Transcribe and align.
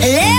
Let 0.00 0.29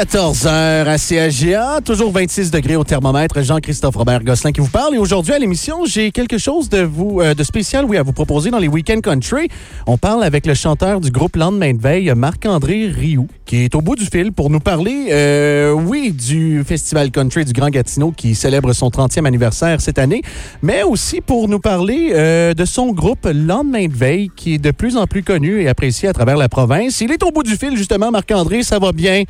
14h 0.00 0.86
à 0.86 0.96
CAGA, 0.96 1.80
toujours 1.84 2.10
26 2.10 2.50
degrés 2.50 2.76
au 2.76 2.84
thermomètre. 2.84 3.42
Jean-Christophe 3.42 3.96
Robert 3.96 4.24
Gosselin 4.24 4.50
qui 4.50 4.62
vous 4.62 4.70
parle. 4.70 4.94
Et 4.94 4.98
aujourd'hui 4.98 5.34
à 5.34 5.38
l'émission, 5.38 5.84
j'ai 5.84 6.10
quelque 6.10 6.38
chose 6.38 6.70
de 6.70 6.80
vous 6.80 7.20
euh, 7.20 7.34
de 7.34 7.44
spécial 7.44 7.84
oui, 7.84 7.98
à 7.98 8.02
vous 8.02 8.14
proposer 8.14 8.50
dans 8.50 8.58
les 8.58 8.66
Weekend 8.68 9.02
Country. 9.02 9.48
On 9.86 9.98
parle 9.98 10.24
avec 10.24 10.46
le 10.46 10.54
chanteur 10.54 11.02
du 11.02 11.10
groupe 11.10 11.36
Lendemain 11.36 11.74
de 11.74 11.82
veille, 11.82 12.10
Marc-André 12.16 12.86
Rioux, 12.86 13.28
qui 13.44 13.64
est 13.64 13.74
au 13.74 13.82
bout 13.82 13.94
du 13.94 14.06
fil 14.06 14.32
pour 14.32 14.48
nous 14.48 14.60
parler, 14.60 15.08
euh, 15.10 15.72
oui, 15.72 16.12
du 16.12 16.64
Festival 16.64 17.10
Country 17.10 17.44
du 17.44 17.52
Grand 17.52 17.68
Gatineau 17.68 18.10
qui 18.10 18.34
célèbre 18.34 18.72
son 18.72 18.88
30e 18.88 19.26
anniversaire 19.26 19.82
cette 19.82 19.98
année, 19.98 20.22
mais 20.62 20.82
aussi 20.82 21.20
pour 21.20 21.46
nous 21.46 21.60
parler 21.60 22.12
euh, 22.14 22.54
de 22.54 22.64
son 22.64 22.92
groupe 22.92 23.28
Lendemain 23.30 23.86
de 23.86 23.94
veille 23.94 24.30
qui 24.34 24.54
est 24.54 24.58
de 24.58 24.70
plus 24.70 24.96
en 24.96 25.06
plus 25.06 25.22
connu 25.22 25.60
et 25.60 25.68
apprécié 25.68 26.08
à 26.08 26.14
travers 26.14 26.38
la 26.38 26.48
province. 26.48 27.02
Il 27.02 27.12
est 27.12 27.22
au 27.22 27.32
bout 27.32 27.42
du 27.42 27.56
fil, 27.56 27.76
justement, 27.76 28.10
Marc-André, 28.10 28.62
ça 28.62 28.78
va 28.78 28.92
bien? 28.92 29.24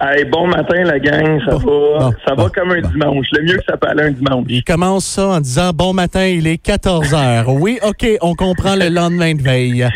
Hey, 0.00 0.24
bon 0.26 0.46
matin, 0.46 0.84
la 0.84 0.98
gang. 1.00 1.40
Ça 1.44 1.56
Bon, 1.58 1.98
va, 1.98 1.98
bon, 2.10 2.14
ça 2.26 2.34
bon, 2.36 2.42
va 2.44 2.50
comme 2.50 2.70
un 2.70 2.80
dimanche. 2.80 3.26
Le 3.32 3.42
mieux 3.42 3.56
que 3.58 3.64
ça 3.68 3.76
peut 3.76 3.88
aller 3.88 4.04
un 4.04 4.10
dimanche. 4.12 4.44
Il 4.48 4.62
commence 4.62 5.04
ça 5.04 5.26
en 5.26 5.40
disant 5.40 5.72
Bon 5.74 5.92
matin, 5.92 6.24
il 6.24 6.46
est 6.46 6.58
14 6.58 7.14
heures. 7.14 7.48
Oui, 7.48 7.78
OK, 7.82 8.06
on 8.20 8.34
comprend 8.34 8.76
le 8.76 8.88
lendemain 8.90 9.34
de 9.34 9.42
veille. 9.42 9.88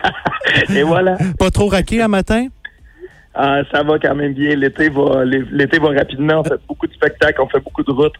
Et 0.74 0.82
voilà. 0.82 1.16
Pas 1.38 1.50
trop 1.50 1.68
raqué 1.68 2.00
à 2.00 2.08
matin? 2.08 2.46
Ah, 3.36 3.62
ça 3.72 3.82
va 3.82 3.98
quand 3.98 4.14
même 4.14 4.32
bien. 4.32 4.54
L'été 4.54 4.88
va, 4.88 5.24
l'été 5.24 5.78
va 5.80 5.88
rapidement. 5.88 6.40
On 6.40 6.44
fait 6.44 6.60
beaucoup 6.68 6.86
de 6.86 6.92
spectacles, 6.92 7.40
on 7.42 7.48
fait 7.48 7.58
beaucoup 7.60 7.82
de 7.82 7.90
routes. 7.90 8.14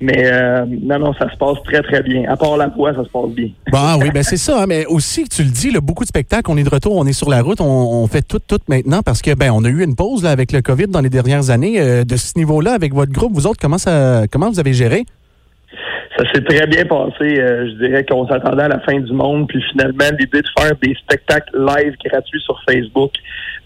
Mais 0.00 0.22
euh, 0.32 0.64
non, 0.82 0.98
non, 1.00 1.12
ça 1.14 1.30
se 1.30 1.36
passe 1.36 1.60
très, 1.64 1.82
très 1.82 2.02
bien. 2.02 2.24
À 2.30 2.36
part 2.36 2.56
la 2.56 2.68
voix, 2.68 2.94
ça 2.94 3.02
se 3.04 3.08
passe 3.08 3.30
bien. 3.30 3.48
Bon, 3.70 3.78
ah 3.80 3.96
oui, 4.00 4.10
ben 4.14 4.22
c'est 4.22 4.36
ça. 4.36 4.62
hein, 4.62 4.66
mais 4.68 4.86
aussi, 4.86 5.24
tu 5.28 5.42
le 5.42 5.50
dis, 5.50 5.70
là, 5.72 5.80
beaucoup 5.80 6.04
de 6.04 6.08
spectacles, 6.08 6.50
on 6.50 6.56
est 6.56 6.62
de 6.62 6.70
retour, 6.70 6.96
on 6.96 7.04
est 7.04 7.12
sur 7.12 7.28
la 7.28 7.42
route, 7.42 7.60
on, 7.60 7.64
on 7.66 8.06
fait 8.06 8.22
tout, 8.22 8.38
tout 8.46 8.60
maintenant 8.68 9.02
parce 9.02 9.22
que 9.22 9.34
ben 9.34 9.50
on 9.50 9.64
a 9.64 9.68
eu 9.68 9.82
une 9.82 9.96
pause 9.96 10.22
là, 10.22 10.30
avec 10.30 10.52
le 10.52 10.62
COVID 10.62 10.86
dans 10.86 11.00
les 11.00 11.10
dernières 11.10 11.50
années. 11.50 11.80
Euh, 11.80 12.04
de 12.04 12.16
ce 12.16 12.38
niveau-là, 12.38 12.72
avec 12.72 12.94
votre 12.94 13.12
groupe, 13.12 13.32
vous 13.34 13.46
autres, 13.46 13.58
comment 13.60 13.78
ça 13.78 14.22
comment 14.30 14.50
vous 14.50 14.60
avez 14.60 14.72
géré? 14.72 15.04
Ça 16.20 16.32
s'est 16.34 16.42
très 16.44 16.66
bien 16.66 16.84
passé. 16.84 17.40
Euh, 17.40 17.66
je 17.70 17.86
dirais 17.86 18.04
qu'on 18.04 18.26
s'attendait 18.28 18.64
à 18.64 18.68
la 18.68 18.80
fin 18.80 18.98
du 19.00 19.12
monde. 19.12 19.48
Puis 19.48 19.62
finalement, 19.70 20.04
l'idée 20.18 20.42
de 20.42 20.48
faire 20.58 20.72
des 20.82 20.94
spectacles 20.96 21.56
live 21.56 21.94
gratuits 22.04 22.40
sur 22.42 22.60
Facebook, 22.68 23.12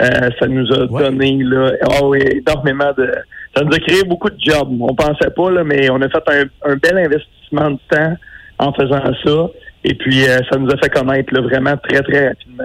euh, 0.03 0.07
ça 0.39 0.47
nous 0.47 0.71
a 0.73 0.85
Ouais. 0.91 1.03
donné 1.03 1.39
là, 1.43 1.73
oui, 2.05 2.19
énormément 2.47 2.93
de. 2.97 3.11
Ça 3.57 3.65
nous 3.65 3.73
a 3.75 3.79
créé 3.79 4.05
beaucoup 4.05 4.31
de 4.31 4.37
jobs. 4.39 4.69
On 4.81 4.95
pensait 4.95 5.31
pas, 5.35 5.51
là, 5.51 5.65
mais 5.65 5.91
on 5.91 6.01
a 6.03 6.09
fait 6.09 6.23
un, 6.29 6.71
un 6.71 6.77
bel 6.77 6.97
investissement 6.99 7.71
de 7.73 7.79
temps 7.91 8.17
en 8.59 8.73
faisant 8.73 9.03
ça. 9.25 9.49
Et 9.83 9.95
puis, 9.95 10.25
euh, 10.29 10.39
ça 10.51 10.57
nous 10.59 10.71
a 10.71 10.77
fait 10.77 10.91
connaître 10.91 11.35
là, 11.35 11.41
vraiment 11.41 11.77
très, 11.89 12.03
très 12.03 12.29
rapidement. 12.29 12.65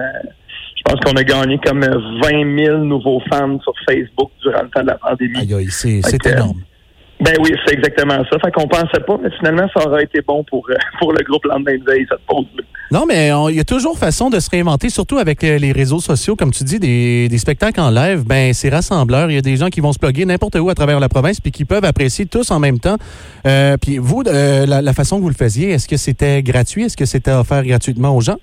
Je 0.76 0.82
pense 0.84 1.00
qu'on 1.00 1.16
a 1.16 1.24
gagné 1.24 1.58
comme 1.64 1.82
euh, 1.82 1.98
20 2.22 2.64
000 2.64 2.78
nouveaux 2.78 3.20
fans 3.30 3.58
sur 3.60 3.74
Facebook 3.88 4.30
durant 4.40 4.62
le 4.62 4.68
temps 4.70 4.82
de 4.82 4.86
la 4.86 4.94
pandémie. 4.98 5.38
Aïe, 5.40 5.54
aïe, 5.54 5.66
c'est 5.70 6.26
énorme. 6.26 6.62
Ben 7.20 7.34
oui, 7.40 7.50
c'est 7.66 7.74
exactement 7.74 8.22
ça. 8.30 8.38
Fait 8.38 8.50
qu'on 8.50 8.66
pensait 8.66 9.00
pas, 9.06 9.18
mais 9.22 9.30
finalement, 9.38 9.66
ça 9.76 9.86
aurait 9.86 10.04
été 10.04 10.20
bon 10.26 10.42
pour, 10.44 10.66
euh, 10.70 10.74
pour 10.98 11.12
le 11.12 11.22
groupe 11.22 11.44
Lendemain 11.44 11.76
de 11.76 11.84
veille, 11.84 12.06
cette 12.08 12.20
pause-là. 12.26 12.62
Non, 12.92 13.04
mais 13.06 13.30
il 13.50 13.56
y 13.56 13.60
a 13.60 13.64
toujours 13.64 13.96
façon 13.96 14.30
de 14.30 14.40
se 14.40 14.50
réinventer, 14.50 14.90
surtout 14.90 15.18
avec 15.18 15.44
euh, 15.44 15.58
les 15.58 15.70
réseaux 15.70 16.00
sociaux, 16.00 16.34
comme 16.34 16.50
tu 16.50 16.64
dis, 16.64 16.80
des, 16.80 17.28
des 17.28 17.38
spectacles 17.38 17.80
en 17.80 17.90
live. 17.90 18.24
Ben, 18.26 18.52
c'est 18.52 18.68
rassembleur. 18.68 19.30
Il 19.30 19.34
y 19.34 19.38
a 19.38 19.42
des 19.42 19.56
gens 19.56 19.68
qui 19.68 19.80
vont 19.80 19.92
se 19.92 19.98
plugger 19.98 20.24
n'importe 20.24 20.56
où 20.56 20.68
à 20.70 20.74
travers 20.74 20.98
la 20.98 21.08
province, 21.08 21.40
puis 21.40 21.52
qui 21.52 21.64
peuvent 21.64 21.84
apprécier 21.84 22.26
tous 22.26 22.50
en 22.50 22.58
même 22.58 22.80
temps. 22.80 22.96
Euh, 23.46 23.76
puis 23.76 23.98
vous, 23.98 24.22
euh, 24.26 24.66
la, 24.66 24.82
la 24.82 24.92
façon 24.92 25.18
que 25.18 25.22
vous 25.22 25.28
le 25.28 25.34
faisiez, 25.34 25.70
est-ce 25.70 25.86
que 25.86 25.96
c'était 25.96 26.42
gratuit? 26.42 26.84
Est-ce 26.84 26.96
que 26.96 27.04
c'était 27.04 27.32
offert 27.32 27.62
gratuitement 27.62 28.16
aux 28.16 28.20
gens? 28.20 28.38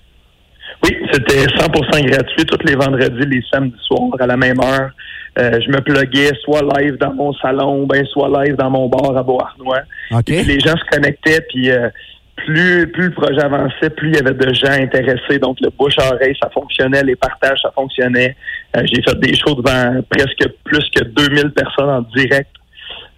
Oui, 0.83 0.95
c'était 1.11 1.45
100% 1.45 2.05
gratuit 2.05 2.45
tous 2.45 2.65
les 2.65 2.75
vendredis, 2.75 3.25
les 3.27 3.43
samedis 3.51 3.75
soirs 3.85 4.15
à 4.19 4.27
la 4.27 4.37
même 4.37 4.59
heure. 4.59 4.91
Euh, 5.39 5.59
je 5.63 5.69
me 5.69 5.81
pluguais 5.81 6.31
soit 6.43 6.61
live 6.77 6.97
dans 6.97 7.13
mon 7.13 7.33
salon, 7.33 7.85
ben 7.85 8.03
soit 8.05 8.29
live 8.43 8.55
dans 8.55 8.69
mon 8.69 8.87
bar 8.87 9.15
à 9.15 9.23
Beauharnois. 9.23 9.81
OK. 10.11 10.23
Puis 10.25 10.43
les 10.43 10.59
gens 10.59 10.75
se 10.75 10.85
connectaient, 10.89 11.41
puis 11.41 11.69
euh, 11.69 11.89
plus, 12.37 12.87
plus 12.91 13.05
le 13.05 13.11
projet 13.11 13.41
avançait, 13.41 13.89
plus 13.89 14.09
il 14.09 14.15
y 14.15 14.19
avait 14.19 14.33
de 14.33 14.53
gens 14.53 14.71
intéressés. 14.71 15.39
Donc, 15.39 15.57
le 15.61 15.69
bouche 15.69 15.97
à 15.99 16.13
oreille, 16.13 16.35
ça 16.41 16.49
fonctionnait, 16.49 17.03
les 17.03 17.15
partages, 17.15 17.59
ça 17.61 17.71
fonctionnait. 17.71 18.35
Euh, 18.75 18.81
J'ai 18.85 19.01
fait 19.01 19.19
des 19.19 19.35
shows 19.35 19.55
devant 19.55 20.01
presque 20.09 20.47
plus 20.63 20.89
que 20.95 21.03
2000 21.03 21.51
personnes 21.51 21.89
en 21.89 22.01
direct. 22.15 22.49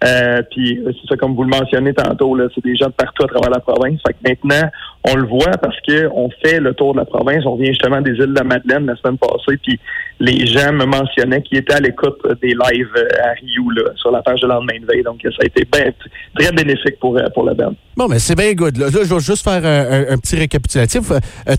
Euh, 0.02 0.42
puis 0.50 0.80
c'est 0.86 1.08
ça, 1.08 1.16
comme 1.16 1.34
vous 1.34 1.44
le 1.44 1.50
mentionnez 1.50 1.92
tantôt, 1.92 2.34
là, 2.34 2.46
c'est 2.54 2.64
des 2.64 2.74
gens 2.74 2.86
de 2.86 2.92
partout 2.92 3.24
à 3.24 3.28
travers 3.28 3.50
la 3.50 3.60
province. 3.60 4.00
Fait 4.06 4.14
que 4.14 4.18
maintenant, 4.26 4.68
on 5.08 5.14
le 5.16 5.26
voit 5.26 5.56
parce 5.62 5.76
que 5.86 6.08
on 6.14 6.28
fait 6.44 6.60
le 6.60 6.74
tour 6.74 6.92
de 6.92 6.98
la 6.98 7.04
province. 7.06 7.44
On 7.46 7.56
vient 7.56 7.70
justement 7.70 8.00
des 8.02 8.10
îles 8.12 8.26
de 8.34 8.38
la 8.38 8.44
Madeleine 8.44 8.84
la 8.86 8.96
semaine 8.96 9.16
passée, 9.18 9.56
puis 9.62 9.78
les 10.20 10.46
gens 10.46 10.72
me 10.74 10.84
mentionnaient 10.84 11.40
qu'ils 11.42 11.58
étaient 11.58 11.72
à 11.74 11.80
l'écoute 11.80 12.18
des 12.42 12.48
lives 12.48 12.88
euh, 12.96 13.08
à 13.24 13.30
Rio 13.40 13.70
là, 13.70 13.92
sur 13.96 14.10
la 14.10 14.20
page 14.22 14.40
de 14.40 14.46
lendemain 14.46 14.78
de 14.78 14.86
veille. 14.86 15.02
Donc 15.02 15.20
ça 15.22 15.30
a 15.42 15.46
été 15.46 15.66
ben, 15.72 15.92
très 16.38 16.52
bénéfique 16.52 16.98
pour, 17.00 17.16
euh, 17.16 17.22
pour 17.32 17.44
la 17.44 17.54
bande. 17.54 17.74
Bon, 17.96 18.08
mais 18.08 18.18
c'est 18.18 18.36
bien 18.36 18.52
good. 18.52 18.76
Là, 18.76 18.86
Là, 18.90 19.00
je 19.04 19.14
vais 19.14 19.20
juste 19.20 19.42
faire 19.42 19.64
un, 19.64 20.10
un- 20.10 20.12
un 20.14 20.18
petit 20.18 20.36
récapitulatif. 20.36 21.10
Euh, 21.10 21.56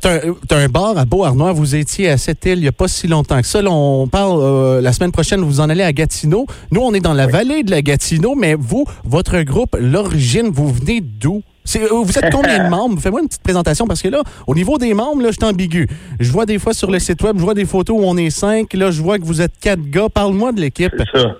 T'as 0.47 0.57
un, 0.57 0.67
bar 0.67 0.95
à 0.97 1.05
Beauharnois. 1.05 1.51
Vous 1.53 1.75
étiez 1.75 2.09
à 2.09 2.17
cette 2.17 2.45
île 2.45 2.59
il 2.59 2.61
n'y 2.61 2.67
a 2.67 2.71
pas 2.71 2.87
si 2.87 3.07
longtemps 3.07 3.41
que 3.41 3.47
ça. 3.47 3.61
Là, 3.63 3.69
on 3.71 4.07
parle 4.07 4.39
euh, 4.41 4.81
la 4.81 4.91
semaine 4.93 5.11
prochaine, 5.11 5.41
vous 5.41 5.59
en 5.59 5.69
allez 5.69 5.83
à 5.83 5.91
Gatineau. 5.93 6.45
Nous, 6.71 6.81
on 6.81 6.93
est 6.93 6.99
dans 6.99 7.13
la 7.15 7.25
vallée 7.25 7.63
de 7.63 7.71
la 7.71 7.81
Gatineau, 7.81 8.35
mais 8.35 8.53
vous, 8.53 8.85
votre 9.03 9.41
groupe, 9.41 9.75
l'origine, 9.79 10.49
vous 10.51 10.67
venez 10.71 11.01
d'où? 11.01 11.41
Euh, 11.75 11.87
Vous 12.03 12.17
êtes 12.17 12.31
combien 12.33 12.63
de 12.65 12.69
membres? 12.75 12.99
Fais-moi 12.99 13.21
une 13.21 13.27
petite 13.27 13.43
présentation 13.43 13.85
parce 13.85 14.01
que 14.01 14.09
là, 14.09 14.21
au 14.47 14.55
niveau 14.55 14.77
des 14.77 14.93
membres, 14.93 15.21
là, 15.21 15.29
je 15.31 15.37
suis 15.39 15.45
ambigu. 15.45 15.87
Je 16.19 16.31
vois 16.31 16.45
des 16.45 16.59
fois 16.59 16.73
sur 16.73 16.91
le 16.91 16.99
site 16.99 17.21
web, 17.23 17.37
je 17.37 17.43
vois 17.43 17.53
des 17.53 17.65
photos 17.65 17.97
où 17.99 18.03
on 18.05 18.17
est 18.17 18.29
cinq. 18.29 18.73
Là, 18.73 18.91
je 18.91 19.01
vois 19.01 19.17
que 19.19 19.23
vous 19.25 19.41
êtes 19.41 19.53
quatre 19.61 19.81
gars. 19.89 20.09
Parle-moi 20.13 20.51
de 20.51 20.61
l'équipe. 20.61 20.91
C'est 20.97 21.19
ça. 21.19 21.35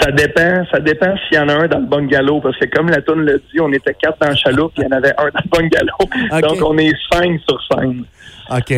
Ça 0.00 0.12
dépend, 0.12 0.64
ça 0.70 0.78
dépend 0.78 1.12
s'il 1.26 1.38
y 1.38 1.40
en 1.40 1.48
a 1.48 1.54
un 1.54 1.66
dans 1.66 1.80
le 1.80 1.86
bungalow, 1.86 2.40
parce 2.40 2.56
que 2.58 2.66
comme 2.66 2.88
la 2.88 3.02
toune 3.02 3.22
le 3.22 3.42
dit, 3.52 3.60
on 3.60 3.72
était 3.72 3.94
quatre 3.94 4.18
dans 4.20 4.28
le 4.28 4.36
chaloupe, 4.36 4.72
il 4.76 4.84
y 4.84 4.86
en 4.86 4.96
avait 4.96 5.12
un 5.18 5.24
dans 5.24 5.40
le 5.44 5.50
bungalow. 5.50 6.48
Donc 6.48 6.62
on 6.64 6.78
est 6.78 6.92
cinq 7.12 7.40
sur 7.48 7.58
scène. 7.72 8.04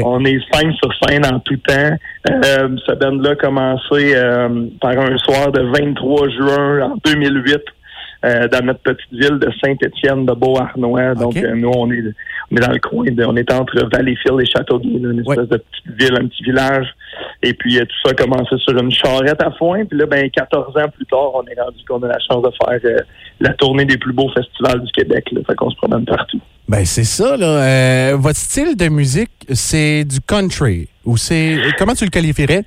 On 0.02 0.24
est 0.24 0.38
cinq 0.50 0.72
sur 0.82 0.90
scène 1.04 1.26
en 1.26 1.38
tout 1.40 1.58
temps. 1.58 1.90
Euh, 2.30 2.68
ce 2.86 2.92
band-là 2.94 3.30
a 3.32 3.34
commencé 3.36 4.14
euh, 4.14 4.66
par 4.80 4.92
un 4.92 5.18
soir 5.18 5.52
de 5.52 5.60
23 5.60 6.28
juin 6.30 6.82
en 6.90 6.96
2008 7.04 7.58
euh, 8.24 8.48
dans 8.48 8.64
notre 8.66 8.80
petite 8.80 9.10
ville 9.12 9.38
de 9.38 9.50
Saint-Étienne 9.64 10.26
de 10.26 10.32
Beauharnois. 10.32 11.14
Donc 11.14 11.36
euh, 11.36 11.54
nous, 11.54 11.70
on 11.74 11.90
est, 11.90 12.02
on 12.50 12.56
est 12.56 12.60
dans 12.60 12.72
le 12.72 12.78
coin, 12.78 13.06
de, 13.10 13.24
on 13.24 13.36
est 13.36 13.50
entre 13.52 13.88
Valleyfield 13.92 14.40
et 14.40 14.46
Châteauguay, 14.46 14.88
une 14.88 15.22
Ouais. 15.26 15.34
espèce 15.36 15.48
de 15.48 15.56
petite 15.56 15.98
ville, 16.00 16.14
un 16.20 16.26
petit 16.26 16.42
village. 16.44 16.86
Et 17.42 17.54
puis 17.54 17.78
euh, 17.78 17.84
tout 17.84 17.96
ça 18.04 18.10
a 18.10 18.14
commencé 18.14 18.56
sur 18.58 18.76
une 18.78 18.90
charrette 18.90 19.42
à 19.42 19.50
foin. 19.52 19.84
Puis 19.84 19.98
là, 19.98 20.06
ben 20.06 20.28
14 20.30 20.76
ans 20.76 20.88
plus 20.94 21.06
tard, 21.06 21.32
on 21.34 21.44
est 21.46 21.60
rendu 21.60 21.78
qu'on 21.88 22.02
a 22.02 22.08
la 22.08 22.18
chance 22.18 22.42
de 22.42 22.50
faire 22.62 22.80
euh, 22.84 22.98
la 23.40 23.52
tournée 23.54 23.84
des 23.84 23.96
plus 23.96 24.12
beaux 24.12 24.30
festivals 24.34 24.82
du 24.82 24.92
Québec. 24.92 25.24
Là. 25.32 25.40
Fait 25.46 25.54
qu'on 25.54 25.70
se 25.70 25.76
promène 25.76 26.04
partout. 26.04 26.40
Ben 26.68 26.84
c'est 26.84 27.04
ça 27.04 27.36
là. 27.36 27.46
Euh, 27.46 28.16
votre 28.16 28.36
style 28.38 28.76
de 28.76 28.88
musique, 28.88 29.30
c'est 29.52 30.04
du 30.04 30.20
country? 30.20 30.88
Ou 31.04 31.16
c'est 31.16 31.56
comment 31.78 31.94
tu 31.94 32.04
le 32.04 32.10
qualifierais? 32.10 32.62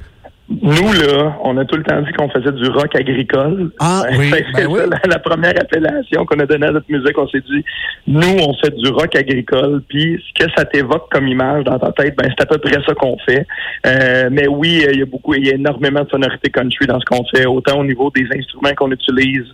Nous, 0.61 0.93
là, 0.93 1.37
on 1.43 1.57
a 1.57 1.65
tout 1.65 1.75
le 1.77 1.83
temps 1.83 2.01
dit 2.01 2.11
qu'on 2.13 2.29
faisait 2.29 2.51
du 2.51 2.67
rock 2.69 2.95
agricole. 2.95 3.71
Ah, 3.79 4.03
oui, 4.17 4.29
C'est 4.31 4.43
ben 4.53 4.61
ça, 4.63 4.69
oui. 4.69 4.79
la, 4.89 4.99
la 5.09 5.19
première 5.19 5.53
appellation 5.59 6.25
qu'on 6.25 6.39
a 6.39 6.45
donnée 6.45 6.67
à 6.67 6.71
notre 6.71 6.91
musique. 6.91 7.17
On 7.17 7.27
s'est 7.27 7.41
dit, 7.41 7.63
nous, 8.07 8.37
on 8.39 8.53
fait 8.63 8.75
du 8.75 8.89
rock 8.89 9.15
agricole. 9.15 9.81
Puis, 9.87 10.21
ce 10.27 10.43
que 10.45 10.51
ça 10.55 10.65
t'évoque 10.65 11.09
comme 11.11 11.27
image 11.27 11.63
dans 11.63 11.79
ta 11.79 11.91
tête, 11.91 12.15
ben 12.17 12.29
c'est 12.29 12.43
à 12.43 12.45
peu 12.45 12.57
près 12.57 12.77
ça 12.85 12.93
qu'on 12.93 13.17
fait. 13.25 13.45
Euh, 13.87 14.29
mais 14.31 14.47
oui, 14.47 14.83
il 14.91 14.99
y 14.99 15.01
a 15.01 15.05
beaucoup, 15.05 15.33
il 15.33 15.47
y 15.47 15.51
a 15.51 15.55
énormément 15.55 16.03
de 16.03 16.09
sonorités 16.09 16.49
country 16.49 16.85
dans 16.87 16.99
ce 16.99 17.05
qu'on 17.05 17.23
fait, 17.33 17.45
autant 17.45 17.79
au 17.79 17.83
niveau 17.83 18.11
des 18.15 18.25
instruments 18.37 18.73
qu'on 18.75 18.91
utilise. 18.91 19.45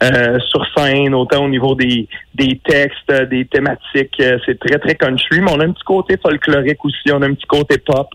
euh, 0.00 0.38
sur 0.50 0.64
scène, 0.76 1.12
autant 1.12 1.44
au 1.44 1.48
niveau 1.48 1.74
des, 1.74 2.06
des 2.34 2.60
textes, 2.64 3.10
euh, 3.10 3.26
des 3.26 3.44
thématiques, 3.46 4.14
euh, 4.20 4.38
c'est 4.46 4.56
très, 4.60 4.78
très 4.78 4.94
country, 4.94 5.40
mais 5.40 5.50
on 5.52 5.58
a 5.58 5.64
un 5.64 5.72
petit 5.72 5.82
côté 5.84 6.16
folklorique 6.22 6.84
aussi, 6.84 7.10
on 7.12 7.20
a 7.20 7.26
un 7.26 7.34
petit 7.34 7.46
côté 7.48 7.78
pop, 7.78 8.06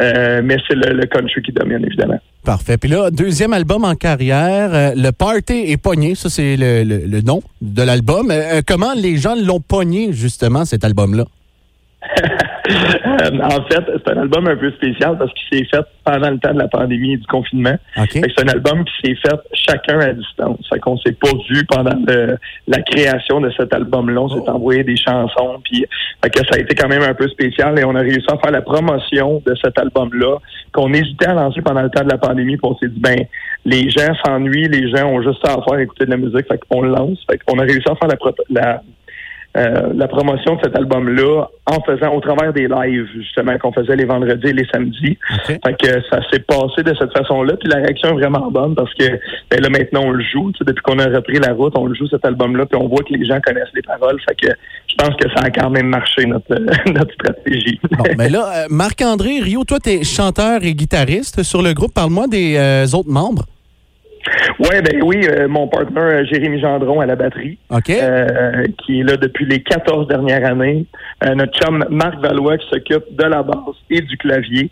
euh, 0.00 0.40
mais 0.44 0.56
c'est 0.66 0.74
le, 0.74 0.92
le 0.94 1.06
country 1.06 1.42
qui 1.42 1.52
domine, 1.52 1.84
évidemment. 1.84 2.18
Parfait. 2.44 2.76
Puis 2.76 2.90
là, 2.90 3.10
deuxième 3.10 3.52
album 3.52 3.84
en 3.84 3.94
carrière, 3.94 4.70
euh, 4.74 4.92
le 4.96 5.10
Party 5.12 5.64
est 5.68 5.76
pogné, 5.76 6.14
ça 6.14 6.28
c'est 6.28 6.56
le, 6.56 6.82
le- 6.84 7.06
le 7.06 7.20
nom 7.22 7.42
de 7.62 7.82
l'album. 7.82 8.30
Euh, 8.30 8.56
euh, 8.58 8.62
comment 8.66 8.92
les 8.94 9.16
gens 9.16 9.34
l'ont 9.34 9.60
pogné 9.60 10.12
justement 10.12 10.64
cet 10.64 10.84
album-là? 10.84 11.24
Euh, 12.66 13.38
en 13.42 13.62
fait, 13.68 13.84
c'est 13.94 14.08
un 14.12 14.22
album 14.22 14.46
un 14.48 14.56
peu 14.56 14.70
spécial 14.72 15.18
parce 15.18 15.30
qu'il 15.34 15.58
s'est 15.58 15.64
fait 15.66 15.84
pendant 16.04 16.30
le 16.30 16.38
temps 16.38 16.54
de 16.54 16.58
la 16.58 16.68
pandémie 16.68 17.12
et 17.12 17.16
du 17.18 17.26
confinement. 17.26 17.76
Ok. 17.98 18.12
Fait 18.12 18.20
que 18.22 18.28
C'est 18.36 18.44
un 18.44 18.52
album 18.52 18.84
qui 18.84 18.92
s'est 19.10 19.16
fait 19.16 19.36
chacun 19.52 20.00
à 20.00 20.12
distance. 20.12 20.58
Fait 20.72 20.78
qu'on 20.78 20.96
s'est 20.98 21.12
pas 21.12 21.28
vu 21.50 21.64
pendant 21.66 21.96
le- 22.06 22.38
la 22.68 22.78
création 22.80 23.40
de 23.40 23.50
cet 23.56 23.74
album-là. 23.74 24.20
On 24.22 24.28
s'est 24.28 24.44
Oh. 24.46 24.50
envoyé 24.52 24.82
des 24.84 24.96
chansons. 24.96 25.60
Puis, 25.64 25.84
fait 26.22 26.30
que 26.30 26.38
ça 26.46 26.56
a 26.56 26.58
été 26.60 26.74
quand 26.74 26.88
même 26.88 27.02
un 27.02 27.14
peu 27.14 27.28
spécial 27.28 27.78
et 27.78 27.84
on 27.84 27.94
a 27.94 28.00
réussi 28.00 28.26
à 28.32 28.38
faire 28.38 28.50
la 28.52 28.62
promotion 28.62 29.42
de 29.46 29.54
cet 29.62 29.78
album-là 29.78 30.38
qu'on 30.72 30.92
hésitait 30.92 31.26
à 31.28 31.34
lancer 31.34 31.60
pendant 31.60 31.82
le 31.82 31.90
temps 31.90 32.04
de 32.04 32.10
la 32.10 32.18
pandémie. 32.18 32.56
Puis 32.56 32.70
on 32.70 32.76
s'est 32.78 32.88
dit, 32.88 33.00
ben, 33.00 33.16
les 33.66 33.90
gens 33.90 34.14
s'ennuient, 34.24 34.68
les 34.68 34.88
gens 34.90 35.08
ont 35.10 35.22
juste 35.22 35.44
ça 35.44 35.54
à 35.54 35.62
faire, 35.68 35.78
écouter 35.80 36.06
de 36.06 36.10
la 36.10 36.16
musique. 36.16 36.46
Fait 36.48 36.60
qu'on 36.68 36.80
le 36.82 36.88
lance. 36.90 37.18
Fait 37.30 37.38
qu'on 37.38 37.58
a 37.58 37.62
réussi 37.62 37.84
à 37.90 37.94
faire 37.94 38.08
la, 38.08 38.16
la 38.50 38.82
euh, 39.56 39.92
la 39.94 40.08
promotion 40.08 40.56
de 40.56 40.60
cet 40.64 40.76
album-là 40.76 41.46
en 41.66 41.80
faisant 41.82 42.12
au 42.12 42.20
travers 42.20 42.52
des 42.52 42.66
lives, 42.66 43.06
justement, 43.14 43.56
qu'on 43.58 43.72
faisait 43.72 43.94
les 43.94 44.04
vendredis 44.04 44.48
et 44.48 44.52
les 44.52 44.66
samedis. 44.66 45.16
Fait 45.46 45.76
que 45.80 46.02
ça 46.10 46.18
s'est 46.30 46.40
passé 46.40 46.82
de 46.82 46.92
cette 46.98 47.12
façon-là. 47.16 47.54
Puis 47.58 47.68
la 47.68 47.76
réaction 47.76 48.10
est 48.10 48.20
vraiment 48.20 48.50
bonne 48.50 48.74
parce 48.74 48.92
que 48.94 49.04
ben 49.50 49.60
là, 49.60 49.68
maintenant, 49.70 50.02
on 50.06 50.10
le 50.10 50.24
joue. 50.24 50.50
Tu 50.52 50.58
sais, 50.58 50.64
depuis 50.64 50.82
qu'on 50.82 50.98
a 50.98 51.06
repris 51.06 51.38
la 51.38 51.52
route, 51.52 51.72
on 51.76 51.86
le 51.86 51.94
joue 51.94 52.08
cet 52.08 52.24
album-là, 52.24 52.66
puis 52.66 52.80
on 52.82 52.88
voit 52.88 53.04
que 53.04 53.14
les 53.14 53.24
gens 53.24 53.40
connaissent 53.40 53.72
les 53.74 53.82
paroles. 53.82 54.20
Fait 54.28 54.34
que 54.34 54.52
je 54.88 54.94
pense 54.96 55.14
que 55.16 55.28
ça 55.30 55.44
a 55.44 55.50
quand 55.50 55.70
même 55.70 55.86
marché, 55.86 56.26
notre, 56.26 56.54
notre 56.92 57.12
stratégie. 57.14 57.78
Bon, 57.92 58.04
mais 58.18 58.28
là, 58.28 58.64
euh, 58.64 58.66
Marc-André 58.70 59.40
Rio, 59.40 59.64
toi, 59.64 59.78
tu 59.78 59.90
es 59.90 60.04
chanteur 60.04 60.64
et 60.64 60.74
guitariste 60.74 61.44
sur 61.44 61.62
le 61.62 61.72
groupe. 61.72 61.94
Parle-moi 61.94 62.26
des 62.26 62.56
euh, 62.56 62.86
autres 62.96 63.10
membres. 63.10 63.44
Ouais, 64.58 64.82
ben 64.82 65.02
oui, 65.02 65.26
euh, 65.28 65.48
mon 65.48 65.66
partenaire 65.66 66.04
euh, 66.04 66.24
Jérémy 66.24 66.60
Gendron 66.60 67.00
à 67.00 67.06
la 67.06 67.16
batterie, 67.16 67.58
euh, 67.72 68.66
qui 68.78 69.00
est 69.00 69.02
là 69.02 69.16
depuis 69.16 69.46
les 69.46 69.62
14 69.62 70.06
dernières 70.06 70.44
années. 70.48 70.86
Euh, 71.24 71.34
notre 71.34 71.58
chum 71.58 71.84
Marc 71.90 72.20
Valois 72.20 72.58
qui 72.58 72.68
s'occupe 72.68 73.04
de 73.10 73.24
la 73.24 73.42
basse 73.42 73.76
et 73.90 74.00
du 74.00 74.16
clavier. 74.16 74.70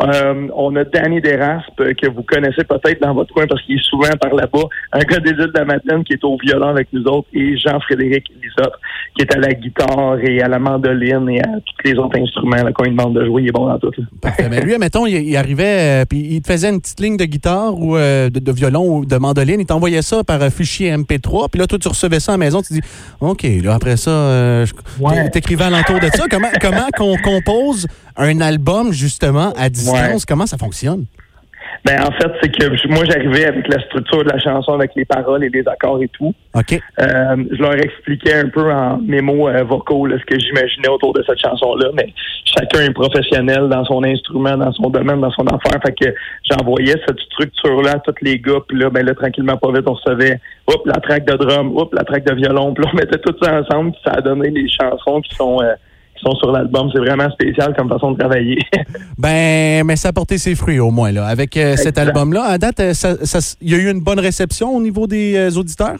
Euh, 0.00 0.48
on 0.56 0.74
a 0.76 0.84
Danny 0.84 1.20
Deraspe 1.20 1.78
euh, 1.80 1.92
que 1.94 2.08
vous 2.08 2.22
connaissez 2.22 2.64
peut-être 2.64 3.00
dans 3.02 3.12
votre 3.14 3.32
coin 3.34 3.46
parce 3.46 3.60
qu'il 3.62 3.76
est 3.76 3.84
souvent 3.84 4.08
par 4.20 4.34
là-bas. 4.34 4.64
Un 4.92 5.00
gars 5.00 5.18
des 5.20 5.30
îles 5.30 5.52
de 5.54 5.58
la 5.58 5.64
Matine 5.66 6.02
qui 6.04 6.14
est 6.14 6.24
au 6.24 6.36
violon 6.42 6.68
avec 6.68 6.88
nous 6.92 7.04
autres 7.04 7.28
et 7.34 7.56
Jean-Frédéric 7.58 8.24
Lisotte 8.42 8.72
qui 9.16 9.22
est 9.22 9.34
à 9.34 9.38
la 9.38 9.52
guitare 9.52 10.16
et 10.22 10.40
à 10.40 10.48
la 10.48 10.58
mandoline 10.58 11.28
et 11.28 11.40
à 11.40 11.44
tous 11.66 11.88
les 11.90 11.94
autres 11.98 12.18
instruments. 12.18 12.56
Là, 12.56 12.70
quand 12.74 12.84
il 12.84 12.96
demande 12.96 13.14
de 13.14 13.24
jouer, 13.26 13.42
il 13.42 13.48
est 13.48 13.52
bon 13.52 13.66
dans 13.66 13.78
tout. 13.78 13.90
là. 13.96 14.04
Parfait. 14.22 14.48
Mais 14.50 14.62
lui, 14.62 14.76
mettons, 14.78 15.04
il, 15.06 15.14
il 15.16 15.36
arrivait, 15.36 16.02
euh, 16.02 16.04
puis 16.08 16.18
il 16.30 16.40
te 16.42 16.50
faisait 16.50 16.70
une 16.70 16.80
petite 16.80 16.98
ligne 17.00 17.18
de 17.18 17.24
guitare 17.26 17.78
ou 17.78 17.96
euh, 17.96 18.30
de, 18.30 18.40
de 18.40 18.52
violon 18.52 18.84
ou 18.98 19.04
de 19.04 19.16
mandoline. 19.16 19.60
Il 19.60 19.66
t'envoyait 19.66 20.00
ça 20.02 20.24
par 20.24 20.40
euh, 20.42 20.48
fichier 20.48 20.90
MP3. 20.96 21.48
Puis 21.50 21.60
là, 21.60 21.66
toi, 21.66 21.78
tu 21.78 21.88
recevais 21.88 22.18
ça 22.20 22.32
à 22.32 22.34
la 22.34 22.38
maison. 22.38 22.62
Tu 22.62 22.72
dis, 22.72 22.80
OK, 23.20 23.46
là, 23.62 23.74
après 23.74 23.98
ça, 23.98 24.10
euh, 24.10 24.66
je- 24.66 24.72
Ouais. 25.02 25.28
t'écrivais 25.30 25.64
alentour 25.64 26.00
de 26.00 26.06
ça. 26.06 26.24
Comment, 26.30 26.48
comment 26.60 26.88
qu'on 26.96 27.16
compose 27.18 27.86
un 28.16 28.40
album, 28.40 28.92
justement, 28.92 29.52
à 29.56 29.68
distance? 29.68 30.22
Ouais. 30.22 30.26
Comment 30.26 30.46
ça 30.46 30.58
fonctionne? 30.58 31.06
Ben 31.84 32.00
en 32.00 32.12
fait, 32.12 32.30
c'est 32.40 32.50
que 32.50 32.88
moi 32.88 33.04
j'arrivais 33.04 33.46
avec 33.46 33.66
la 33.66 33.80
structure 33.86 34.22
de 34.22 34.30
la 34.30 34.38
chanson, 34.38 34.72
avec 34.72 34.92
les 34.94 35.04
paroles 35.04 35.42
et 35.42 35.48
les 35.48 35.66
accords 35.66 36.00
et 36.00 36.08
tout. 36.08 36.32
OK. 36.54 36.74
Euh, 37.00 37.44
je 37.50 37.60
leur 37.60 37.74
expliquais 37.74 38.34
un 38.34 38.48
peu 38.48 38.70
en 38.70 38.98
mémo 38.98 39.48
euh, 39.48 39.64
vocaux 39.64 40.06
là, 40.06 40.16
ce 40.20 40.24
que 40.24 40.38
j'imaginais 40.38 40.88
autour 40.88 41.12
de 41.12 41.24
cette 41.26 41.40
chanson-là, 41.40 41.88
mais 41.94 42.12
chacun 42.44 42.84
est 42.84 42.92
professionnel 42.92 43.68
dans 43.68 43.84
son 43.84 44.04
instrument, 44.04 44.56
dans 44.56 44.72
son 44.72 44.90
domaine, 44.90 45.20
dans 45.20 45.32
son 45.32 45.46
affaire. 45.46 45.80
Fait 45.84 45.92
que 45.92 46.14
j'envoyais 46.48 46.94
cette 47.06 47.18
structure-là 47.18 47.92
à 47.94 47.98
tous 47.98 48.14
les 48.22 48.38
gars, 48.38 48.60
puis 48.68 48.78
là, 48.78 48.88
ben 48.88 49.04
là, 49.04 49.14
tranquillement, 49.14 49.56
pas 49.56 49.72
vite, 49.72 49.84
on 49.86 49.94
recevait 49.94 50.38
hop, 50.68 50.86
la 50.86 51.00
track 51.00 51.24
de 51.24 51.34
drum, 51.34 51.76
hop, 51.76 51.92
la 51.94 52.04
track 52.04 52.24
de 52.24 52.34
violon, 52.34 52.74
puis 52.74 52.84
là, 52.84 52.90
on 52.92 52.96
mettait 52.96 53.18
tout 53.18 53.34
ça 53.42 53.60
ensemble, 53.60 53.90
puis 53.90 54.00
ça 54.04 54.12
a 54.18 54.20
donné 54.20 54.50
les 54.50 54.68
chansons 54.68 55.20
qui 55.20 55.34
sont 55.34 55.60
euh, 55.60 55.74
sont 56.22 56.34
sur 56.36 56.52
l'album. 56.52 56.88
C'est 56.92 57.00
vraiment 57.00 57.30
spécial 57.30 57.74
comme 57.76 57.88
façon 57.88 58.12
de 58.12 58.18
travailler. 58.18 58.58
Ben, 59.18 59.84
mais 59.86 59.96
ça 59.96 60.08
a 60.08 60.12
porté 60.12 60.38
ses 60.38 60.54
fruits, 60.54 60.80
au 60.80 60.90
moins, 60.90 61.12
là. 61.12 61.26
Avec 61.26 61.56
euh, 61.56 61.76
cet 61.76 61.98
album-là, 61.98 62.44
à 62.44 62.58
date, 62.58 62.80
euh, 62.80 62.94
ça- 62.94 63.24
ça- 63.24 63.56
il 63.60 63.70
y 63.70 63.74
a 63.74 63.78
eu 63.78 63.90
une 63.90 64.00
bonne 64.00 64.18
réception 64.18 64.74
au 64.74 64.80
niveau 64.80 65.06
des 65.06 65.36
euh, 65.36 65.58
auditeurs? 65.58 65.96